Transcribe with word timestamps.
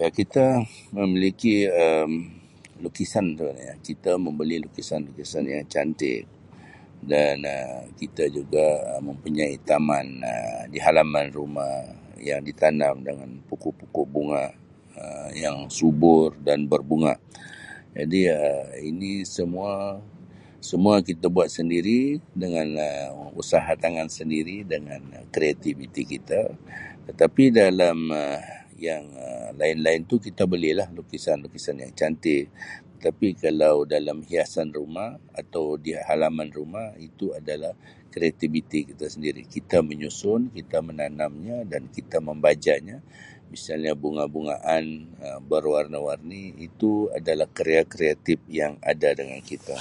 Ya 0.00 0.06
kita 0.18 0.44
memiliki 0.98 1.54
Um 1.84 2.12
lukisan 2.84 3.26
tu 3.40 3.46
ya 3.66 3.72
kita 3.88 4.12
membeli 4.24 4.56
lukisan-lukisan 4.64 5.44
yang 5.52 5.64
cantik 5.74 6.22
dan 7.12 7.36
Um 7.54 7.82
kita 8.00 8.24
juga 8.36 8.66
mempunyai 9.06 9.54
taman 9.68 10.06
Um 10.32 10.62
di 10.72 10.78
halaman 10.86 11.26
rumah 11.38 11.74
yang 12.28 12.40
ditanam 12.48 12.94
dengan 13.08 13.30
pokok-pokok 13.48 14.06
bunga 14.14 14.44
Um 15.02 15.28
yang 15.44 15.56
subur 15.78 16.28
dan 16.46 16.58
berbunga 16.72 17.14
jadi 17.98 18.20
Um 18.44 18.62
ini 18.90 19.10
semua 19.36 19.74
semua 20.70 20.96
kita 21.08 21.24
buat 21.36 21.48
sendiri 21.58 22.02
dengan 22.42 22.68
Um 23.16 23.28
usaha 23.40 23.72
tangan 23.84 24.08
sendiri 24.18 24.56
dengan 24.72 25.00
kreativiti 25.34 26.02
kita 26.12 26.40
tetapi 27.08 27.44
dalam 27.60 27.98
Um 28.22 28.40
yang 28.88 29.04
Um 29.16 29.28
lain-lain 29.64 30.02
tu 30.10 30.16
kita 30.26 30.42
beli 30.52 30.70
lah 30.78 30.88
lukisan-lukisan 30.98 31.76
yang 31.82 31.92
cantik 32.00 32.44
tapi 33.04 33.28
kalau 33.44 33.76
dalam 33.94 34.18
hiasan 34.30 34.68
rumah 34.78 35.10
atau 35.40 35.64
di 35.84 35.90
halaman 36.08 36.48
rumah 36.58 36.88
itu 37.06 37.26
adalah 37.38 37.72
kreativiti 38.12 38.78
kita 38.94 39.06
sendiri 39.14 39.42
kita 39.54 39.78
menyusun 39.90 40.40
kita 40.56 40.78
menanamnya 40.88 41.58
dan 41.72 41.82
kita 41.96 42.16
membajanya 42.28 42.96
misalnya 43.52 43.92
bunga 44.04 44.24
bungaan 44.36 44.84
Um 45.24 45.40
berwarna 45.50 45.98
warni 46.06 46.44
itu 46.68 46.90
adalah 47.18 47.46
karya 47.56 47.82
kreatif 47.92 48.38
yang 48.60 48.72
ada 48.90 49.08
dengan 49.18 49.40
kita. 49.50 49.76